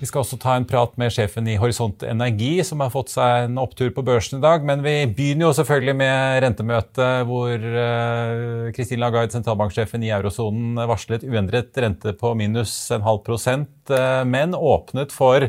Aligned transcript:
Vi 0.00 0.08
skal 0.08 0.22
også 0.22 0.38
ta 0.40 0.54
en 0.56 0.64
prat 0.64 0.94
med 0.96 1.12
sjefen 1.12 1.44
i 1.52 1.58
Horisont 1.60 2.00
Energi, 2.08 2.62
som 2.64 2.80
har 2.80 2.88
fått 2.88 3.10
seg 3.12 3.44
en 3.44 3.58
opptur 3.60 3.90
på 3.92 4.00
børsen 4.06 4.38
i 4.38 4.40
dag. 4.40 4.62
Men 4.64 4.80
vi 4.80 4.94
begynner 5.04 5.50
jo 5.50 5.56
selvfølgelig 5.58 5.94
med 5.98 6.38
rentemøtet, 6.46 7.26
hvor 7.28 7.50
Kristin 7.60 8.72
Christine 8.78 9.02
Lagarde, 9.02 9.34
sentralbanksjefen 9.36 10.06
i 10.06 10.08
eurosonen, 10.16 10.80
varslet 10.88 11.26
uendret 11.28 11.76
rente 11.84 12.14
på 12.16 12.32
minus 12.38 12.72
en 12.96 13.04
halv 13.04 13.20
prosent, 13.26 13.92
eh, 13.92 14.22
men 14.24 14.56
åpnet 14.56 15.12
for 15.12 15.44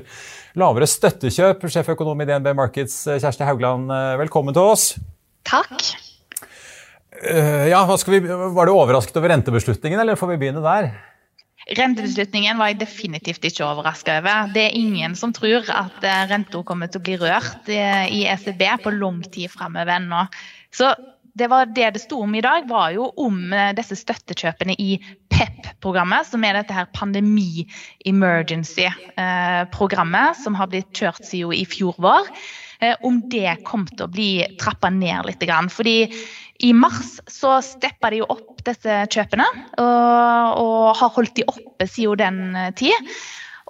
lavere 0.60 0.90
støttekjøp. 0.90 1.64
Sjeføkonom 1.72 2.20
i 2.20 2.28
DNB 2.28 2.52
Markets, 2.60 3.06
eh, 3.08 3.22
Kjersti 3.24 3.48
Haugland, 3.48 3.88
velkommen 4.20 4.58
til 4.58 4.68
oss. 4.74 4.90
Takk. 5.48 5.72
Ja, 7.72 7.86
vi, 7.88 8.20
Var 8.20 8.66
du 8.68 8.74
overrasket 8.74 9.16
over 9.16 9.32
rentebeslutningen, 9.32 10.00
eller 10.04 10.20
får 10.20 10.34
vi 10.34 10.42
begynne 10.44 10.66
der? 10.66 10.92
Rentebeslutningen 11.70 12.58
var 12.58 12.72
jeg 12.72 12.80
definitivt 12.82 13.44
ikke 13.46 13.68
overraska 13.68 14.16
over. 14.22 14.48
Det 14.54 14.62
er 14.66 14.78
ingen 14.78 15.16
som 15.18 15.34
tror 15.36 15.64
at 15.70 16.04
eh, 16.04 16.30
renta 16.32 16.64
kommer 16.66 16.88
til 16.90 17.00
å 17.02 17.04
bli 17.06 17.18
rørt 17.22 17.70
eh, 17.70 18.06
i 18.10 18.26
ECB 18.32 18.62
på 18.82 18.90
lang 18.96 19.22
tid 19.30 19.50
framover 19.54 19.92
ennå. 20.00 20.22
Så 20.74 20.96
det 21.38 21.48
var 21.52 21.66
det 21.70 21.92
det 21.96 22.02
sto 22.04 22.22
om 22.26 22.36
i 22.36 22.42
dag, 22.44 22.70
var 22.70 22.92
jo 22.96 23.04
om 23.22 23.54
eh, 23.54 23.76
disse 23.78 23.96
støttekjøpene 24.00 24.74
i 24.82 24.98
PEP-programmet, 25.32 26.28
som 26.28 26.44
er 26.44 26.54
dette 26.58 26.74
her 26.76 26.88
pandemi 26.98 27.68
emergency-programmet 28.10 30.36
som 30.42 30.54
har 30.58 30.68
blitt 30.74 30.92
kjørt 30.98 31.24
siden 31.30 31.54
i 31.62 31.66
fjor 31.70 31.96
vår. 32.02 32.26
Om 33.06 33.30
det 33.30 33.62
kom 33.62 33.86
til 33.86 34.08
å 34.08 34.10
bli 34.10 34.42
trappa 34.58 34.90
ned 34.90 35.22
litt. 35.28 35.44
Fordi 35.70 36.10
i 36.62 36.72
mars 36.78 37.20
så 37.32 37.58
steppa 37.66 38.12
de 38.14 38.22
jo 38.22 38.30
opp 38.30 38.64
disse 38.66 38.98
kjøpene, 39.14 39.48
og, 39.82 40.60
og 40.62 40.90
har 41.00 41.14
holdt 41.16 41.38
de 41.40 41.48
oppe 41.50 41.88
siden 41.90 42.20
den 42.22 42.60
eh, 42.60 42.74
tid. 42.78 43.14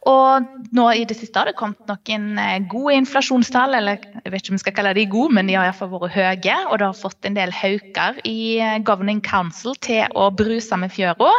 Og 0.10 0.46
nå 0.74 0.86
i 0.98 1.04
det 1.06 1.14
siste 1.20 1.38
har 1.38 1.46
det 1.46 1.58
kommet 1.60 1.86
noen 1.86 2.40
eh, 2.42 2.64
gode 2.72 2.96
inflasjonstall, 2.98 3.76
eller 3.78 4.02
jeg 4.02 4.34
vet 4.34 4.42
ikke 4.42 4.54
om 4.54 4.58
vi 4.58 4.64
skal 4.64 4.76
kalle 4.80 4.94
de 4.98 5.06
gode, 5.12 5.36
men 5.38 5.50
de 5.50 5.58
har 5.58 5.68
iallfall 5.70 5.92
vært 5.94 6.16
høye. 6.16 6.56
Og 6.72 6.80
det 6.82 6.88
har 6.88 6.98
fått 6.98 7.28
en 7.30 7.38
del 7.38 7.54
hauker 7.54 8.18
i 8.26 8.38
eh, 8.58 8.80
Governing 8.88 9.22
Council 9.26 9.78
til 9.86 10.10
å 10.18 10.32
bruse 10.34 10.80
med 10.82 10.94
fjøra 10.96 11.30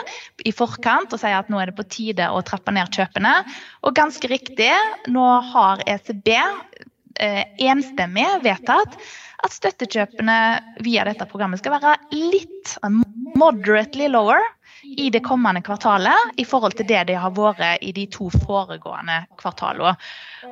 i 0.46 0.54
forkant 0.54 1.14
og 1.14 1.22
si 1.22 1.32
at 1.34 1.50
nå 1.50 1.58
er 1.58 1.72
det 1.72 1.78
på 1.80 1.88
tide 1.90 2.30
å 2.30 2.42
trappe 2.46 2.74
ned 2.74 2.94
kjøpene. 2.94 3.34
Og 3.82 3.98
ganske 3.98 4.30
riktig, 4.30 4.70
nå 5.10 5.26
har 5.50 5.82
ECB 5.90 6.30
enstemmig 7.22 8.26
vedtatt 8.42 8.96
at 9.42 9.54
støttekjøpene 9.54 10.38
via 10.86 11.04
dette 11.08 11.26
programmet 11.30 11.62
skal 11.62 11.76
være 11.76 11.96
litt 12.10 12.76
moderately 13.38 14.08
lower 14.12 14.42
i 14.82 15.08
det 15.14 15.22
kommende 15.24 15.62
kvartalet 15.64 16.38
i 16.42 16.44
forhold 16.46 16.74
til 16.78 16.86
det 16.88 17.04
de 17.10 17.16
har 17.18 17.34
vært 17.34 17.82
i 17.86 17.92
de 17.94 18.06
to 18.10 18.28
foregående 18.44 19.22
kvartalene. 19.40 19.94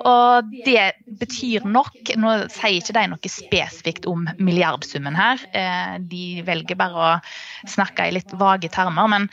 Og 0.06 0.50
det 0.66 0.92
betyr 1.20 1.66
nok 1.66 2.12
Nå 2.20 2.34
sier 2.52 2.78
ikke 2.78 2.94
de 2.96 3.06
noe 3.10 3.32
spesifikt 3.32 4.06
om 4.10 4.28
milliardsummen 4.38 5.18
her. 5.18 5.42
Eh, 5.50 5.96
de 6.00 6.42
velger 6.46 6.78
bare 6.78 7.06
å 7.06 7.68
snakke 7.68 8.06
i 8.06 8.14
litt 8.14 8.32
vage 8.38 8.70
termer. 8.72 9.08
men 9.08 9.28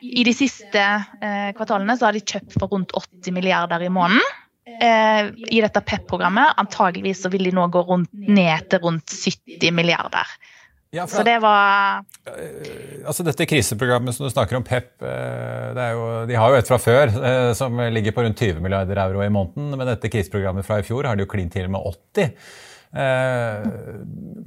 i 0.00 0.24
de 0.24 0.32
siste 0.32 0.80
eh, 0.80 1.50
kvartalene 1.56 1.96
så 1.98 2.08
har 2.08 2.16
de 2.16 2.24
kjøpt 2.24 2.54
for 2.56 2.72
rundt 2.72 2.94
80 2.96 3.34
milliarder 3.36 3.82
i 3.84 3.92
måneden 3.92 4.24
eh, 4.78 5.32
i 5.50 5.60
dette 5.62 5.82
PEP-programmet. 5.82 6.54
Antageligvis 6.60 7.24
så 7.24 7.30
vil 7.32 7.48
de 7.48 7.54
nå 7.56 7.66
gå 7.72 7.82
rundt, 7.88 8.12
ned 8.12 8.70
til 8.70 8.82
rundt 8.84 9.12
70 9.12 9.74
milliarder. 9.76 10.38
Ja, 10.90 11.04
så 11.06 11.22
det 11.22 11.36
var 11.38 12.00
uh, 12.02 13.04
Altså 13.06 13.22
Dette 13.22 13.46
kriseprogrammet 13.46 14.16
som 14.16 14.26
du 14.26 14.32
snakker 14.32 14.58
om, 14.58 14.64
PEP, 14.66 14.96
uh, 15.04 15.78
jo, 15.94 16.08
de 16.26 16.34
har 16.34 16.50
jo 16.50 16.58
et 16.58 16.70
fra 16.70 16.80
før 16.82 17.12
uh, 17.14 17.52
som 17.54 17.78
ligger 17.94 18.16
på 18.16 18.24
rundt 18.26 18.42
20 18.42 18.58
milliarder 18.64 18.98
euro 19.04 19.22
i 19.22 19.30
måneden. 19.30 19.70
Men 19.76 19.92
dette 19.92 20.10
kriseprogrammet 20.10 20.66
fra 20.66 20.80
i 20.80 20.86
fjor 20.86 21.06
har 21.06 21.18
de 21.18 21.26
jo 21.26 21.30
klint 21.30 21.54
til 21.54 21.70
med 21.70 21.86
80. 21.86 22.34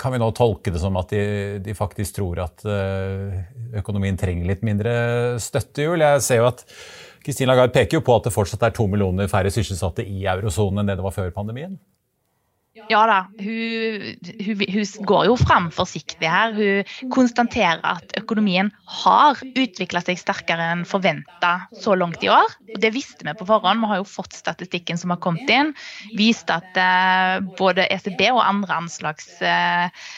kan 0.04 0.12
vi 0.12 0.20
nå 0.20 0.28
tolke 0.36 0.72
det 0.76 0.82
som 0.82 0.98
at 1.00 1.14
de, 1.16 1.60
de 1.64 1.76
faktisk 1.78 2.18
tror 2.18 2.42
at 2.44 2.66
økonomien 3.80 4.18
trenger 4.20 4.50
litt 4.50 4.66
mindre 4.68 4.92
støttehjul? 5.40 6.04
Jeg 6.04 6.26
ser 6.26 6.42
jo 6.42 6.50
at 6.50 6.66
Kristin 7.24 7.48
Lagarde 7.48 7.74
peker 7.76 8.00
jo 8.00 8.06
på 8.06 8.18
at 8.20 8.28
det 8.28 8.36
fortsatt 8.36 8.66
er 8.68 8.76
to 8.76 8.88
millioner 8.92 9.32
færre 9.32 9.52
sysselsatte 9.54 10.04
i 10.04 10.26
eurosonen 10.28 10.84
enn 10.84 10.92
det 10.92 11.00
det 11.00 11.06
var 11.06 11.16
før 11.16 11.32
pandemien. 11.36 11.78
Ja 12.90 13.04
da, 13.06 13.20
hun, 13.38 14.16
hun, 14.42 14.62
hun, 14.74 14.86
går 15.06 15.28
jo 15.28 15.36
fram 15.38 15.68
forsiktig 15.74 16.26
her. 16.26 16.56
Hun 16.58 17.12
konstaterer 17.14 17.84
at 17.86 18.16
økonomien 18.18 18.72
har 19.04 19.38
utvikla 19.46 20.02
seg 20.02 20.18
sterkere 20.18 20.72
enn 20.74 20.82
forventa 20.90 21.54
så 21.84 21.94
langt 21.94 22.26
i 22.26 22.32
år. 22.34 22.58
Og 22.74 22.82
det 22.82 22.96
visste 22.96 23.28
vi 23.28 23.36
på 23.38 23.46
forhånd. 23.46 23.84
Vi 23.84 23.92
har 23.92 24.02
jo 24.02 24.10
fått 24.10 24.34
statistikken 24.34 24.98
som 24.98 25.14
har 25.14 25.22
kommet 25.22 25.54
inn. 25.54 25.76
Viste 26.18 26.58
at 26.58 26.82
eh, 26.82 27.46
både 27.62 27.86
ECB 27.94 28.26
og 28.32 28.42
andre 28.42 28.82
anslags 28.82 29.30
eh, 29.46 30.10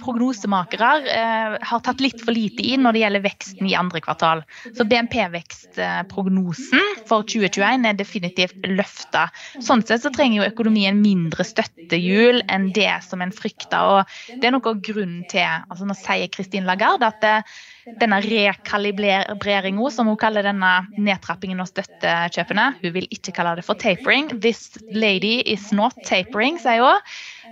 prognosemakere 0.00 0.90
eh, 1.10 1.56
har 1.60 1.82
tatt 1.84 2.02
litt 2.02 2.22
for 2.24 2.36
lite 2.36 2.64
inn 2.64 2.84
når 2.84 2.96
det 2.96 3.02
gjelder 3.02 3.24
veksten 3.24 3.68
i 3.68 3.76
andre 3.78 4.00
kvartal. 4.04 4.42
Så 4.76 4.86
BNP-vekstprognosen 4.90 7.04
for 7.08 7.26
2021 7.28 7.88
er 7.88 7.98
definitivt 7.98 8.68
løfta. 8.68 9.26
Sånn 9.64 9.84
sett 9.86 10.04
så 10.04 10.12
trenger 10.14 10.42
jo 10.42 10.50
økonomien 10.50 11.00
mindre 11.02 11.46
støttehjul 11.46 12.42
enn 12.52 12.70
det 12.76 12.92
som 13.06 13.24
en 13.24 13.34
frykter. 13.34 14.00
Og 14.00 14.40
det 14.40 14.48
er 14.48 14.56
noe 14.56 14.74
av 14.74 14.82
grunnen 14.84 15.24
til 15.30 15.44
altså 15.44 15.84
Nå 15.84 15.96
sier 15.98 16.30
Kristin 16.32 16.68
Lagarde 16.68 17.10
at 17.10 17.20
det, 17.24 17.36
eh, 17.44 17.94
denne 18.00 18.16
rekalibreringa, 18.24 19.90
som 19.92 20.08
hun 20.08 20.16
kaller 20.16 20.46
denne 20.46 20.70
nedtrappingen 20.96 21.60
av 21.60 21.68
støttekjøpene. 21.68 22.70
Hun 22.80 22.94
vil 22.96 23.08
ikke 23.12 23.34
kalle 23.36 23.58
det 23.58 23.66
for 23.66 23.76
tapering. 23.76 24.30
This 24.40 24.78
lady 24.90 25.42
is 25.44 25.70
not 25.72 25.92
tapering, 26.08 26.56
sier 26.62 26.80
hun. 26.80 27.02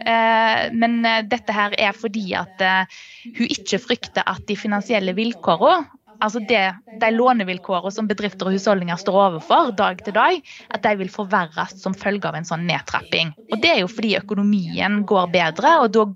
Eh, 0.02 0.62
men 0.74 1.00
eh, 1.06 1.22
dette 1.30 1.54
her 1.54 1.74
er 1.78 1.96
fordi 1.96 2.32
at 2.38 2.62
eh, 2.62 3.00
hun 3.38 3.50
ikke 3.50 3.80
frykter 3.82 4.26
at 4.26 4.44
de 4.48 4.58
finansielle 4.58 5.14
vilkårene 5.16 5.86
altså 6.22 6.42
det, 6.46 6.62
de 7.00 7.10
lånevilkårene 7.10 7.92
som 7.94 8.08
bedrifter 8.10 8.48
og 8.48 8.56
husholdninger 8.56 8.98
står 9.00 9.18
overfor 9.24 9.72
dag 9.78 10.02
til 10.06 10.14
dag, 10.16 10.38
at 10.70 10.84
de 10.84 10.92
vil 11.00 11.10
forverres 11.10 11.74
som 11.82 11.96
følge 11.98 12.28
av 12.28 12.38
en 12.38 12.46
sånn 12.46 12.66
nedtrapping. 12.68 13.32
Og 13.50 13.56
Det 13.62 13.72
er 13.72 13.80
jo 13.82 13.90
fordi 13.90 14.14
økonomien 14.20 15.02
går 15.08 15.32
bedre, 15.34 15.74
og 15.82 15.90
da 15.96 16.06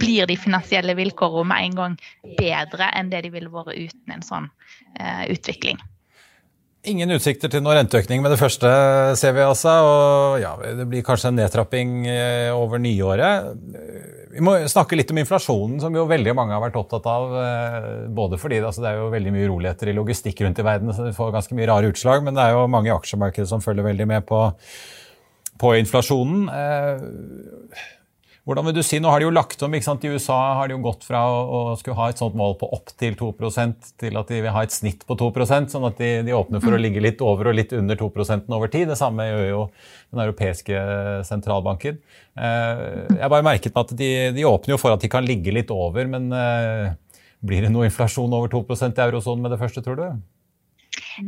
blir 0.00 0.28
de 0.28 0.36
finansielle 0.40 0.96
vilkårene 0.96 1.48
med 1.48 1.64
en 1.68 1.80
gang 1.80 1.96
bedre 2.38 2.90
enn 2.96 3.10
det 3.12 3.24
de 3.26 3.32
ville 3.34 3.52
vært 3.52 3.76
uten 3.76 4.16
en 4.16 4.24
sånn 4.24 4.50
eh, 5.00 5.26
utvikling. 5.32 5.80
Ingen 6.84 7.14
utsikter 7.14 7.48
til 7.48 7.62
noe 7.64 7.78
renteøkning 7.78 8.20
med 8.20 8.34
det 8.34 8.36
første, 8.40 8.68
ser 9.16 9.32
vi 9.36 9.40
altså. 9.44 9.72
Og 9.88 10.34
ja, 10.42 10.50
det 10.76 10.84
blir 10.90 11.04
kanskje 11.06 11.30
en 11.30 11.38
nedtrapping 11.40 11.94
eh, 12.12 12.50
over 12.52 12.82
nyåret. 12.82 13.54
Vi 14.34 14.42
må 14.44 14.56
snakke 14.68 14.98
litt 14.98 15.12
om 15.14 15.20
inflasjonen, 15.22 15.78
som 15.80 15.96
jo 15.96 16.04
veldig 16.10 16.34
mange 16.36 16.52
har 16.52 16.60
vært 16.60 16.76
opptatt 16.80 17.08
av. 17.08 17.32
Eh, 17.40 17.88
både 18.12 18.40
fordi 18.42 18.60
altså, 18.60 18.84
det 18.84 18.90
er 18.90 19.00
jo 19.00 19.08
veldig 19.14 19.32
mye 19.32 19.48
uroligheter 19.48 19.92
i 19.92 19.96
logistikk 19.96 20.44
rundt 20.44 20.60
i 20.60 20.66
verden, 20.66 20.92
så 20.92 21.08
det 21.08 21.16
får 21.16 21.32
ganske 21.38 21.56
mye 21.56 21.70
rare 21.72 21.88
utslag. 21.94 22.26
Men 22.26 22.36
det 22.36 22.44
er 22.44 22.58
jo 22.58 22.68
mange 22.68 22.92
i 22.92 22.96
aksjemarkedet 22.96 23.48
som 23.48 23.64
følger 23.64 23.88
veldig 23.88 24.10
med 24.12 24.28
på 24.28 24.44
på 25.54 25.70
inflasjonen. 25.78 26.48
Hvordan 28.44 28.66
vil 28.68 28.74
du 28.76 28.82
si, 28.84 28.98
Nå 29.00 29.08
har 29.08 29.22
de 29.22 29.24
jo 29.24 29.32
lagt 29.32 29.62
om. 29.64 29.72
ikke 29.72 29.86
sant? 29.86 30.02
I 30.04 30.12
USA 30.12 30.36
har 30.58 30.68
de 30.68 30.76
jo 30.76 30.82
gått 30.84 31.06
fra 31.06 31.22
å, 31.24 31.44
å 31.72 31.76
skulle 31.80 31.96
ha 31.96 32.10
et 32.12 32.20
sånt 32.20 32.36
mål 32.36 32.58
på 32.60 32.68
opptil 32.76 33.16
2% 33.16 33.94
til 34.02 34.20
at 34.20 34.32
de 34.32 34.40
vil 34.44 34.52
ha 34.52 34.64
et 34.66 34.74
snitt 34.74 35.06
på 35.08 35.16
2% 35.20 35.72
sånn 35.72 35.86
at 35.88 35.96
de, 36.00 36.10
de 36.26 36.36
åpner 36.36 36.60
for 36.60 36.76
å 36.76 36.80
ligge 36.80 37.00
litt 37.00 37.24
over 37.24 37.48
og 37.48 37.56
litt 37.56 37.72
under 37.76 37.96
2% 37.96 38.52
over 38.52 38.72
tid. 38.72 38.90
Det 38.92 39.00
samme 39.00 39.30
gjør 39.30 39.48
jo 39.48 39.62
den 40.12 40.24
europeiske 40.26 40.84
sentralbanken. 41.30 42.02
Eh, 42.36 42.84
jeg 43.16 43.32
bare 43.32 43.48
merket 43.48 43.72
meg 43.72 43.88
at 43.88 43.96
de, 43.96 44.12
de, 44.36 44.46
åpner 44.50 44.76
jo 44.76 44.82
for 44.82 44.92
at 44.92 45.00
de 45.00 45.12
kan 45.12 45.24
ligge 45.24 45.54
litt 45.54 45.72
over, 45.72 46.04
men 46.12 46.28
eh, 46.36 46.92
blir 47.44 47.64
det 47.64 47.72
noe 47.72 47.88
inflasjon 47.88 48.36
over 48.36 48.52
2% 48.52 48.92
i 48.92 49.06
eurosonen 49.08 49.48
med 49.48 49.56
det 49.56 49.62
første, 49.64 49.80
tror 49.84 50.00
du? 50.00 50.06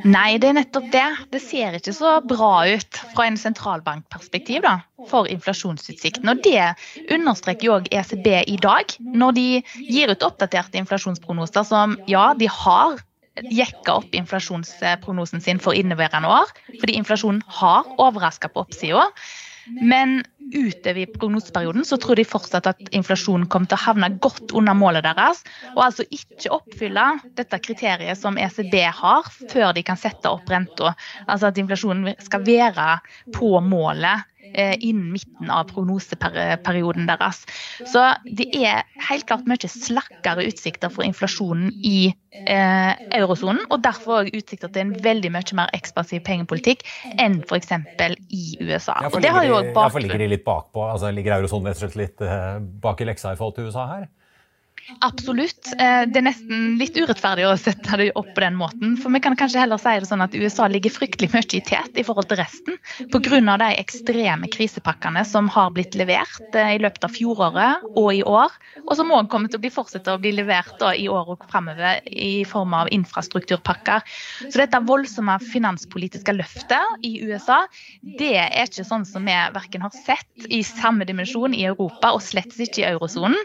Nei, 0.03 0.39
det 0.43 0.51
er 0.51 0.57
nettopp 0.59 0.89
det. 0.91 1.07
Det 1.31 1.41
ser 1.43 1.77
ikke 1.79 1.95
så 1.95 2.17
bra 2.27 2.67
ut 2.67 3.01
fra 3.15 3.27
en 3.29 3.39
sentralbankperspektiv 3.39 4.65
da, 4.65 4.81
for 5.11 5.31
inflasjonsutsikten. 5.31 6.29
Og 6.33 6.43
det 6.47 6.63
understreker 7.15 7.69
jo 7.69 7.77
òg 7.79 7.91
ECB 7.95 8.27
i 8.51 8.59
dag, 8.63 8.97
når 9.01 9.37
de 9.39 9.49
gir 9.87 10.11
ut 10.11 10.27
oppdaterte 10.27 10.81
inflasjonsprognoser 10.83 11.67
som 11.69 11.99
ja, 12.11 12.33
de 12.39 12.51
har 12.51 12.99
jekka 13.53 13.99
opp 14.01 14.15
inflasjonsprognosen 14.17 15.43
sin 15.45 15.61
for 15.63 15.77
inneværende 15.77 16.31
år, 16.31 16.53
fordi 16.81 16.97
inflasjonen 16.97 17.43
har 17.59 17.85
overraska 18.01 18.49
på 18.53 18.65
oppsida. 18.65 19.11
Men 19.67 20.21
utover 20.55 21.01
i 21.01 21.07
prognoseperioden 21.07 21.85
så 21.85 21.99
tror 22.01 22.17
de 22.19 22.25
fortsatt 22.29 22.69
at 22.71 22.83
inflasjonen 22.95 23.49
kommer 23.51 23.71
til 23.71 23.79
å 23.79 23.85
havne 23.87 24.11
godt 24.23 24.55
under 24.57 24.77
målet 24.79 25.07
deres, 25.07 25.43
og 25.75 25.83
altså 25.89 26.07
ikke 26.15 26.53
oppfylle 26.55 27.07
dette 27.39 27.61
kriteriet 27.63 28.19
som 28.21 28.39
ECB 28.41 28.79
har, 29.01 29.29
før 29.53 29.75
de 29.77 29.85
kan 29.87 29.99
sette 30.01 30.31
opp 30.31 30.49
renta. 30.51 30.95
Altså 31.27 31.51
at 31.51 31.61
inflasjonen 31.61 32.15
skal 32.23 32.47
være 32.47 32.89
på 33.35 33.53
målet 33.65 34.27
innen 34.55 35.13
midten 35.15 35.51
av 35.53 35.71
prognoseperioden 35.73 37.09
deres. 37.09 37.43
Så 37.85 38.03
det 38.25 38.49
er 38.57 38.85
helt 39.09 39.27
klart 39.29 39.49
mye 39.49 39.71
slakkere 39.71 40.47
utsikter 40.49 40.93
for 40.93 41.07
inflasjonen 41.07 41.73
i 41.85 42.09
eh, 42.45 42.93
eurosonen, 43.17 43.63
og 43.71 43.83
derfor 43.85 44.23
òg 44.23 44.33
utsikter 44.37 44.73
til 44.73 44.87
en 44.87 44.95
veldig 45.05 45.33
mye 45.35 45.59
mer 45.59 45.73
ekspansiv 45.77 46.23
pengepolitikk 46.27 46.85
enn 47.23 47.41
f.eks. 47.47 47.73
i 48.29 48.45
USA. 48.63 48.99
Ja, 49.03 49.11
for, 49.11 49.21
ligger, 50.01 50.19
de, 50.21 50.31
litt 50.37 50.47
bakpå? 50.47 50.85
Altså, 50.91 51.13
ligger 51.15 51.39
eurosonen 51.39 51.75
litt 51.97 52.23
eh, 52.25 52.47
bak 52.83 53.03
i 53.03 53.09
leksa 53.09 53.35
i 53.35 53.41
forhold 53.41 53.59
til 53.59 53.71
USA 53.71 53.89
her? 53.95 54.07
Absolutt. 55.01 55.67
Eh, 55.79 56.03
det 56.07 56.21
er 56.21 56.25
nesten 56.29 56.77
litt 56.79 56.95
urettferdig 56.95 57.47
å 57.49 57.57
sette 57.59 57.99
det 57.99 58.13
opp 58.19 58.29
på 58.37 58.43
den 58.43 58.55
måten. 58.59 58.95
For 59.01 59.11
vi 59.11 59.21
kan 59.23 59.35
kanskje 59.39 59.65
heller 59.65 59.81
si 59.83 59.95
det 59.99 60.07
sånn 60.07 60.23
at 60.23 60.35
USA 60.39 60.69
ligger 60.71 60.95
fryktelig 60.95 61.33
mye 61.33 61.59
i 61.59 61.63
tet 61.67 61.99
i 61.99 62.05
forhold 62.07 62.29
til 62.31 62.39
resten. 62.39 62.79
Pga. 63.11 63.57
de 63.59 63.71
ekstreme 63.81 64.47
krisepakkene 64.53 65.25
som 65.27 65.49
har 65.51 65.73
blitt 65.75 65.97
levert 65.99 66.55
eh, 66.55 66.77
i 66.77 66.83
løpet 66.83 67.09
av 67.09 67.15
fjoråret 67.17 67.89
og 67.97 68.11
i 68.15 68.23
år. 68.23 68.55
Og 68.85 68.93
som 68.99 69.11
òg 69.11 69.31
kommer 69.33 69.51
til 69.51 69.59
å 69.59 69.65
bli 69.65 69.73
fortsette 69.75 70.15
å 70.15 70.23
bli 70.23 70.33
levert 70.37 70.83
i 70.95 71.09
år 71.11 71.35
og 71.35 71.49
fremover 71.51 72.01
i 72.07 72.45
form 72.47 72.77
av 72.79 72.91
infrastrukturpakker. 72.95 74.07
Så 74.47 74.55
dette 74.61 74.83
voldsomme 74.87 75.39
finanspolitiske 75.43 76.37
løftet 76.37 77.03
i 77.07 77.17
USA, 77.27 77.65
det 78.21 78.37
er 78.39 78.69
ikke 78.69 78.87
sånn 78.87 79.07
som 79.09 79.27
vi 79.27 79.35
verken 79.57 79.83
har 79.83 79.95
sett 79.95 80.47
i 80.47 80.63
samme 80.67 81.07
dimensjon 81.09 81.55
i 81.57 81.67
Europa 81.67 82.15
og 82.15 82.23
slett 82.23 82.55
ikke 82.55 82.85
i 82.85 82.89
eurosonen, 82.93 83.39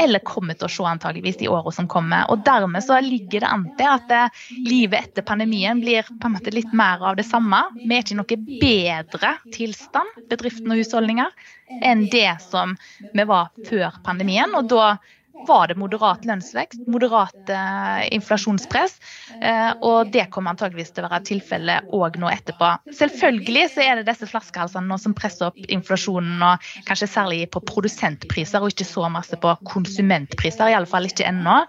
eller 0.00 0.24
kommer 0.26 0.58
til 0.58 0.66
å 0.66 0.72
se 0.72 0.87
antageligvis 0.90 1.42
i 1.44 1.50
årene 1.50 1.74
som 1.74 1.88
kommer. 1.90 2.26
Og 2.32 2.44
Dermed 2.46 2.84
så 2.84 3.00
ligger 3.04 3.44
det 3.44 3.50
an 3.50 3.66
til 3.78 3.90
at 3.90 4.14
eh, 4.14 4.40
livet 4.66 5.08
etter 5.08 5.26
pandemien 5.26 5.82
blir 5.82 6.08
på 6.08 6.30
en 6.30 6.36
måte 6.38 6.54
litt 6.54 6.72
mer 6.76 7.04
av 7.10 7.18
det 7.18 7.26
samme. 7.28 7.60
Vi 7.82 7.90
er 7.92 8.04
ikke 8.04 8.16
i 8.16 8.20
noe 8.20 8.40
bedre 8.62 9.34
tilstand, 9.54 10.24
bedriften 10.30 10.74
og 10.74 10.82
husholdninger, 10.82 11.46
enn 11.84 12.06
det 12.12 12.30
som 12.48 12.74
vi 13.12 13.28
var 13.28 13.52
før 13.68 14.00
pandemien. 14.06 14.54
og 14.56 14.70
da 14.72 14.96
var 15.46 15.68
det 15.68 15.76
moderat 15.78 16.24
lønnsvekst, 16.28 16.86
moderat 16.90 17.52
eh, 17.52 18.08
inflasjonspress. 18.16 18.96
Eh, 19.42 19.70
og 19.84 20.10
det 20.12 20.26
kommer 20.34 20.54
antageligvis 20.54 20.92
til 20.96 21.06
å 21.06 21.10
være 21.12 21.26
tilfellet 21.28 21.92
òg 21.94 22.18
nå 22.20 22.30
etterpå. 22.32 22.72
Selvfølgelig 22.98 23.64
så 23.74 23.84
er 23.84 24.00
det 24.00 24.08
disse 24.08 24.28
flaskehalsene 24.30 24.88
nå 24.88 24.98
som 25.00 25.14
presser 25.16 25.50
opp 25.50 25.58
inflasjonen, 25.68 26.42
og 26.42 26.68
kanskje 26.88 27.10
særlig 27.12 27.40
på 27.54 27.62
produsentpriser, 27.68 28.62
og 28.62 28.74
ikke 28.74 28.88
så 28.88 29.08
masse 29.12 29.38
på 29.40 29.54
konsumentpriser. 29.68 30.72
Iallfall 30.72 31.08
ikke 31.08 31.28
ennå. 31.28 31.60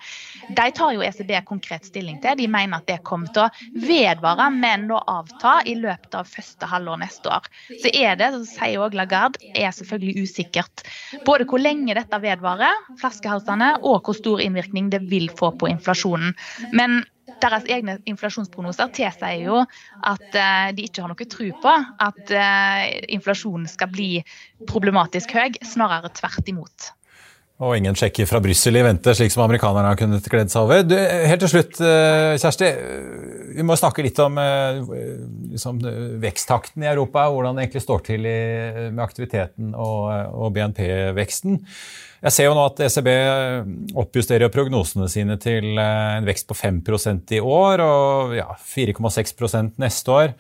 De 0.50 0.68
tar 0.76 0.96
jo 0.96 1.06
ECB 1.06 1.36
konkret 1.48 1.86
stilling 1.88 2.20
til. 2.24 2.38
De 2.40 2.50
mener 2.50 2.80
at 2.80 2.90
det 2.90 3.02
kommer 3.08 3.32
til 3.36 3.46
å 3.46 3.86
vedvare, 3.86 4.50
men 4.56 4.88
å 4.92 5.02
avta 5.20 5.60
i 5.70 5.76
løpet 5.78 6.18
av 6.18 6.30
første 6.30 6.70
halvår 6.70 7.04
neste 7.04 7.32
år. 7.32 7.50
Så 7.84 7.94
er 7.94 8.18
det, 8.20 8.32
så 8.34 8.44
sier 8.48 8.84
òg 8.84 8.98
Lagarde, 8.98 9.42
er 9.54 9.72
selvfølgelig 9.76 10.26
usikkert. 10.26 10.84
Både 11.28 11.46
hvor 11.50 11.62
lenge 11.62 11.96
dette 11.98 12.20
vedvarer, 12.24 12.88
flaskehalsene, 13.00 13.59
og 13.82 14.04
hvor 14.06 14.18
stor 14.18 14.44
innvirkning 14.44 14.92
det 14.94 15.04
vil 15.12 15.30
få 15.40 15.52
på 15.60 15.70
inflasjonen. 15.72 16.36
Men 16.76 17.02
deres 17.44 17.68
egne 17.70 17.98
inflasjonsprognoser 18.10 18.92
tilsier 18.96 19.44
jo 19.46 19.60
at 20.08 20.28
uh, 20.34 20.70
de 20.76 20.86
ikke 20.88 21.04
har 21.04 21.12
noe 21.12 21.30
tro 21.30 21.50
på 21.64 21.74
at 22.08 22.34
uh, 22.34 22.86
inflasjonen 23.12 23.70
skal 23.70 23.92
bli 23.94 24.10
problematisk 24.70 25.36
høy, 25.38 25.60
snarere 25.66 26.12
tvert 26.18 26.50
imot. 26.52 26.90
Og 27.60 27.74
ingen 27.76 27.98
sjekker 27.98 28.24
fra 28.24 28.40
Brussel 28.40 28.78
i 28.80 28.82
vente, 28.86 29.12
slik 29.18 29.34
som 29.34 29.42
amerikanerne 29.44 29.90
har 29.92 29.98
kunnet 30.00 30.28
glede 30.32 30.48
seg 30.48 30.64
over. 30.64 30.84
Du, 30.88 30.96
helt 30.96 31.42
til 31.44 31.50
slutt, 31.52 31.80
eh, 31.84 32.38
Kjersti. 32.40 32.70
Vi 33.58 33.66
må 33.68 33.76
snakke 33.76 34.06
litt 34.06 34.20
om 34.24 34.38
eh, 34.40 34.80
liksom, 35.52 35.82
veksttakten 36.24 36.86
i 36.86 36.88
Europa. 36.88 37.26
Hvordan 37.28 37.58
det 37.60 37.66
egentlig 37.66 37.82
står 37.84 38.06
til 38.08 38.30
i, 38.32 38.38
med 38.94 39.04
aktiviteten 39.04 39.74
og, 39.76 40.08
og 40.40 40.54
BNP-veksten. 40.56 41.60
Jeg 42.24 42.36
ser 42.36 42.48
jo 42.48 42.54
nå 42.56 42.64
at 42.70 42.80
ECB 42.88 43.10
oppjusterer 44.00 44.52
prognosene 44.56 45.10
sine 45.12 45.36
til 45.44 45.74
eh, 45.76 46.16
en 46.16 46.30
vekst 46.30 46.48
på 46.48 46.56
5% 46.56 47.36
i 47.36 47.42
år 47.44 47.84
og 47.84 48.38
ja, 48.40 48.54
4,6% 48.72 49.76
neste 49.84 50.16
år. 50.16 50.32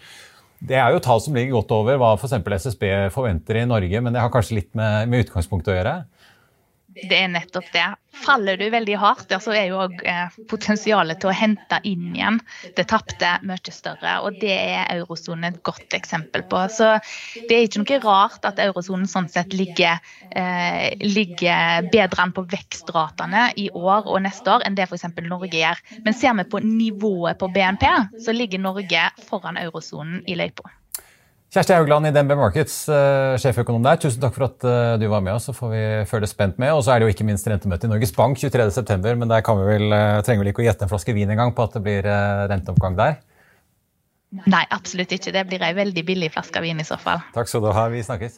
Det 0.71 0.79
er 0.79 0.95
jo 0.95 1.03
tall 1.03 1.19
som 1.23 1.35
ligger 1.35 1.57
godt 1.57 1.75
over 1.75 1.99
hva 1.99 2.13
f.eks. 2.15 2.39
SSB 2.63 2.87
forventer 3.11 3.59
i 3.59 3.67
Norge, 3.67 4.03
men 4.03 4.15
det 4.15 4.23
har 4.23 4.31
kanskje 4.31 4.61
litt 4.61 4.71
med, 4.71 5.11
med 5.11 5.27
utgangspunktet 5.27 5.75
å 5.75 5.77
gjøre? 5.77 5.97
Det 6.89 7.15
er 7.15 7.27
nettopp 7.31 7.67
det. 7.73 7.85
Faller 8.19 8.57
du 8.57 8.65
veldig 8.73 8.95
hardt, 8.99 9.33
så 9.43 9.53
er 9.53 9.67
jo 9.69 9.77
òg 9.83 9.99
eh, 10.07 10.33
potensialet 10.49 11.19
til 11.21 11.29
å 11.29 11.35
hente 11.35 11.77
inn 11.87 12.09
igjen 12.15 12.39
det 12.75 12.87
tapte 12.89 13.35
mye 13.45 13.73
større. 13.73 14.15
Og 14.25 14.39
det 14.41 14.55
er 14.55 14.89
eurosonen 14.97 15.51
et 15.51 15.61
godt 15.63 15.93
eksempel 15.95 16.43
på. 16.49 16.63
Så 16.73 16.89
det 17.45 17.55
er 17.55 17.67
ikke 17.67 17.83
noe 17.83 18.01
rart 18.03 18.49
at 18.49 18.61
eurosonen 18.63 19.07
sånn 19.09 19.29
sett 19.31 19.53
ligger, 19.53 20.01
eh, 20.33 20.89
ligger 21.05 21.87
bedre 21.93 22.25
an 22.25 22.35
på 22.35 22.47
vekstratene 22.49 23.51
i 23.61 23.69
år 23.69 24.09
og 24.09 24.25
neste 24.25 24.57
år 24.57 24.65
enn 24.65 24.79
det 24.79 24.89
f.eks. 24.89 25.07
Norge 25.29 25.53
gjør. 25.53 25.85
Men 26.07 26.17
ser 26.17 26.35
vi 26.41 26.49
på 26.49 26.65
nivået 26.65 27.39
på 27.39 27.53
BNP, 27.53 27.85
så 28.25 28.35
ligger 28.35 28.65
Norge 28.65 29.07
foran 29.29 29.61
eurosonen 29.61 30.25
i 30.27 30.39
løypa. 30.39 30.78
Kjersti 31.49 31.73
Haugland 31.73 32.05
i 32.05 32.11
DNB 32.13 32.35
Markets, 32.37 32.73
uh, 32.93 33.33
sjeføkonom 33.41 33.81
der. 33.81 33.97
Tusen 33.97 34.21
takk 34.21 34.35
for 34.35 34.45
at 34.45 34.65
uh, 34.69 34.99
du 35.01 35.07
var 35.09 35.23
med 35.25 35.33
oss. 35.33 35.47
Så 35.49 35.55
får 35.57 35.71
vi 35.71 35.79
følge 36.11 36.29
spent 36.29 36.59
med. 36.61 36.75
Og 36.77 36.83
så 36.85 36.93
er 36.93 37.01
det 37.01 37.07
jo 37.07 37.13
ikke 37.15 37.25
minst 37.25 37.47
rentemøte 37.49 37.87
i 37.87 37.89
Norges 37.89 38.13
Bank 38.13 38.37
23.9., 38.37 39.15
men 39.17 39.31
der 39.31 39.41
vi 39.41 39.65
vel, 39.65 39.87
uh, 39.89 40.19
trenger 40.25 40.45
vi 40.45 40.53
ikke 40.53 40.61
å 40.61 40.67
gjette 40.67 40.85
en 40.85 40.91
flaske 40.91 41.15
vin 41.17 41.33
engang 41.33 41.55
på 41.57 41.65
at 41.65 41.73
det 41.73 41.81
blir 41.87 42.05
renteoppgang 42.53 42.99
der? 42.99 43.17
Nei, 44.45 44.61
absolutt 44.69 45.09
ikke. 45.17 45.33
Det 45.33 45.45
blir 45.49 45.65
ei 45.65 45.73
veldig 45.73 46.05
billig 46.05 46.29
flaske 46.35 46.61
vin 46.61 46.83
i 46.83 46.85
så 46.85 46.99
fall. 47.01 47.25
Takk 47.33 47.49
skal 47.49 47.65
du 47.65 47.71
ha. 47.73 47.87
Vi 47.89 48.05
snakkes. 48.05 48.37